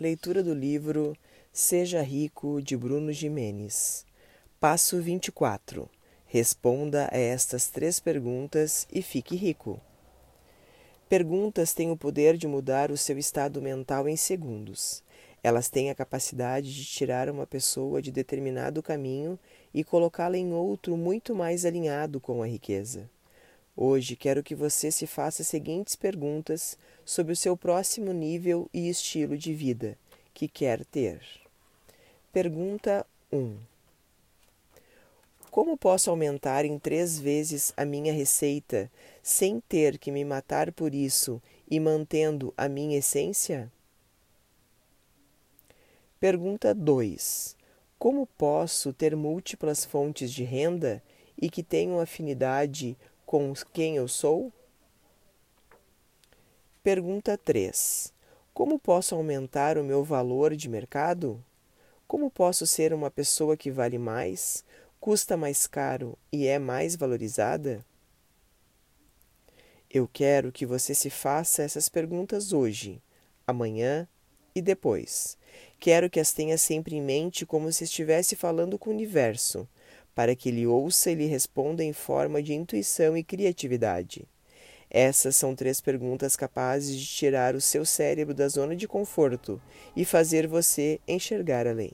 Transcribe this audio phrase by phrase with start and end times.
[0.00, 1.14] Leitura do livro
[1.52, 4.06] Seja Rico de Bruno Jimenez.
[4.58, 5.90] Passo 24.
[6.24, 9.78] Responda a estas três perguntas e fique rico.
[11.06, 15.02] Perguntas têm o poder de mudar o seu estado mental em segundos.
[15.42, 19.38] Elas têm a capacidade de tirar uma pessoa de determinado caminho
[19.74, 23.06] e colocá-la em outro muito mais alinhado com a riqueza.
[23.76, 28.88] Hoje quero que você se faça as seguintes perguntas sobre o seu próximo nível e
[28.88, 29.96] estilo de vida
[30.34, 31.20] que quer ter.
[32.32, 33.56] Pergunta 1.
[35.50, 38.90] Como posso aumentar em três vezes a minha receita
[39.22, 43.70] sem ter que me matar por isso e mantendo a minha essência?
[46.20, 47.56] Pergunta 2.
[47.98, 51.02] Como posso ter múltiplas fontes de renda
[51.40, 52.96] e que tenham afinidade
[53.30, 54.52] com quem eu sou?
[56.82, 58.12] Pergunta 3.
[58.52, 61.40] Como posso aumentar o meu valor de mercado?
[62.08, 64.64] Como posso ser uma pessoa que vale mais,
[64.98, 67.86] custa mais caro e é mais valorizada?
[69.88, 73.00] Eu quero que você se faça essas perguntas hoje,
[73.46, 74.08] amanhã
[74.56, 75.38] e depois.
[75.78, 79.68] Quero que as tenha sempre em mente como se estivesse falando com o universo
[80.20, 84.28] para que ele ouça e lhe responda em forma de intuição e criatividade.
[84.90, 89.58] Essas são três perguntas capazes de tirar o seu cérebro da zona de conforto
[89.96, 91.92] e fazer você enxergar além.